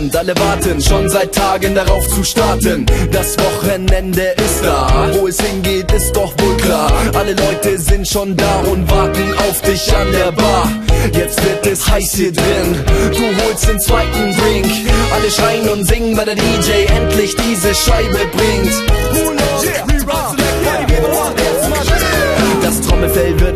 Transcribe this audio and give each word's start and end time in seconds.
sind. 0.00 0.16
Alle 0.16 0.34
warten 0.38 0.80
schon 0.80 1.08
seit 1.08 1.34
Tagen 1.34 1.74
darauf 1.74 2.06
zu 2.08 2.24
starten. 2.24 2.86
Das 3.12 3.36
Wochenende 3.38 4.34
ist 4.44 4.64
da. 4.64 5.08
Wo 5.14 5.28
es 5.28 5.40
hingeht, 5.40 5.92
ist 5.92 6.12
doch 6.12 6.32
wohl 6.38 6.56
klar. 6.56 6.90
Alle 7.14 7.32
Leute 7.32 7.78
sind 7.78 8.06
schon 8.06 8.36
da 8.36 8.60
und 8.70 8.90
warten 8.90 9.32
auf 9.48 9.60
dich 9.62 9.94
an 9.94 10.12
der 10.12 10.32
Bar. 10.32 10.68
Jetzt 11.12 11.42
wird 11.44 11.66
es 11.66 11.88
heiß 11.88 12.14
hier 12.14 12.32
drin. 12.32 12.84
Du 13.12 13.44
holst 13.44 13.68
den 13.68 13.80
zweiten 13.80 14.36
Drink. 14.36 14.66
Alle 15.14 15.30
schreien 15.30 15.68
und 15.68 15.84
singen, 15.86 16.16
weil 16.16 16.26
der 16.26 16.36
DJ 16.36 16.86
endlich 16.96 17.34
diese 17.36 17.74
Scheibe 17.74 18.18
bringt. 18.32 18.72
Das 19.12 19.89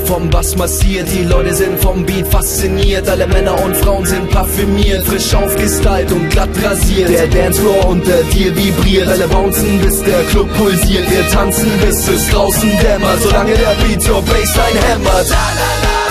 vom 0.06 0.30
Bass 0.30 0.56
massiert, 0.56 1.08
die 1.12 1.24
Leute 1.24 1.54
sind 1.54 1.80
vom 1.80 2.04
Beat 2.04 2.28
fasziniert, 2.28 3.08
alle 3.08 3.26
Männer 3.26 3.58
und 3.64 3.76
Frauen 3.76 4.04
sind 4.06 4.30
parfümiert, 4.30 5.06
frisch 5.06 5.34
aufgestylt 5.34 6.10
und 6.12 6.30
glatt 6.30 6.50
rasiert. 6.62 7.10
Der 7.10 7.26
Dancefloor 7.26 7.86
unter 7.86 8.22
dir 8.24 8.54
vibriert, 8.56 9.08
alle 9.08 9.28
bouncen 9.28 9.80
bis 9.80 10.02
der 10.02 10.22
Club 10.24 10.48
pulsiert, 10.56 11.10
wir 11.10 11.28
tanzen 11.30 11.70
bis 11.80 12.08
es 12.08 12.30
draußen 12.30 12.70
dämmert, 12.82 13.22
solange 13.22 13.52
der 13.52 13.74
Beat 13.84 14.08
your 14.08 14.22
Bassline 14.22 14.80
hämmert. 14.88 15.28
La, 15.28 15.36
la, 15.36 15.70
la. 15.82 16.03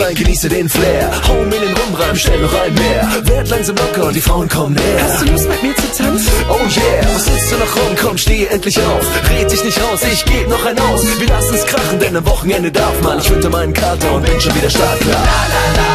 Rein, 0.00 0.14
genieße 0.14 0.48
den 0.48 0.68
Flair. 0.68 1.10
Hau 1.26 1.44
mir 1.44 1.60
den 1.60 1.74
Rum 1.74 1.94
rein, 1.94 2.16
stell 2.16 2.40
noch 2.40 2.54
ein 2.54 2.74
mehr. 2.74 3.08
Werd 3.22 3.48
langsam 3.48 3.76
locker 3.76 4.06
und 4.06 4.14
die 4.14 4.20
Frauen 4.20 4.48
kommen 4.48 4.74
näher. 4.74 5.02
Hast 5.02 5.22
du 5.22 5.26
Lust 5.30 5.48
mit 5.48 5.62
mir 5.62 5.76
zu 5.76 6.02
tanzen? 6.02 6.32
Oh 6.48 6.54
yeah, 6.54 7.14
was 7.14 7.24
sitzt 7.24 7.52
du 7.52 7.56
noch 7.56 7.76
rum? 7.76 7.96
Komm, 8.00 8.18
steh 8.18 8.46
endlich 8.46 8.78
auf. 8.78 9.06
Red 9.30 9.50
dich 9.50 9.64
nicht 9.64 9.80
raus, 9.80 10.00
ich 10.12 10.24
geb 10.24 10.48
noch 10.48 10.64
ein 10.64 10.78
aus. 10.78 11.02
Wir 11.18 11.28
lassen 11.28 11.54
es 11.54 11.66
krachen, 11.66 11.98
denn 11.98 12.16
am 12.16 12.26
Wochenende 12.26 12.70
darf 12.70 13.00
man. 13.02 13.18
Ich 13.18 13.30
wünsche 13.30 13.50
meinen 13.50 13.72
Kater 13.72 14.12
und 14.12 14.24
bin 14.24 14.40
schon 14.40 14.54
wieder 14.54 14.70
startklar. 14.70 15.22
La 15.30 15.40
la 15.54 15.64
la, 15.78 15.90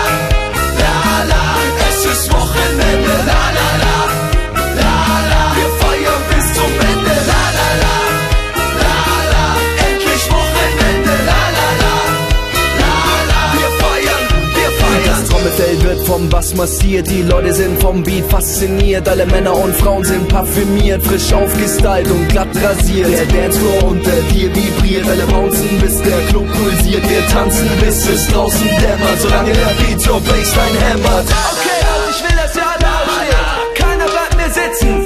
la 0.79 1.23
la, 1.29 1.62
Style 15.73 15.83
wird 15.83 16.07
vom 16.07 16.29
Bass 16.29 16.53
massiert, 16.53 17.09
die 17.09 17.21
Leute 17.23 17.53
sind 17.53 17.81
vom 17.81 18.03
Beat 18.03 18.29
fasziniert. 18.29 19.07
Alle 19.07 19.25
Männer 19.25 19.55
und 19.55 19.75
Frauen 19.75 20.03
sind 20.03 20.27
parfümiert, 20.27 21.03
frisch 21.03 21.33
aufgestylt 21.33 22.09
und 22.09 22.27
glatt 22.29 22.49
rasiert. 22.61 23.09
Der 23.09 23.25
Dancefloor 23.25 23.83
unter 23.83 24.11
dir 24.31 24.53
vibriert, 24.55 25.07
alle 25.07 25.25
bouncen 25.25 25.79
bis 25.81 26.01
der 26.01 26.19
Club 26.27 26.47
pulsiert. 26.53 27.09
Wir 27.09 27.27
tanzen 27.27 27.69
bis 27.79 28.07
es 28.07 28.27
draußen 28.27 28.67
dämmert, 28.67 29.19
solange 29.19 29.51
der 29.51 29.85
Beat 29.85 30.01
zur 30.01 30.19
Bassline 30.21 30.79
hämmert. 30.79 31.25
Okay, 31.25 31.81
also 31.93 32.09
ich 32.11 32.23
will, 32.23 32.37
dass 32.37 32.55
ihr 32.55 32.63
alle 32.63 32.87
aufsteht, 32.99 33.75
keiner 33.75 34.05
bleibt 34.05 34.37
mehr 34.37 34.51
sitzen. 34.51 35.02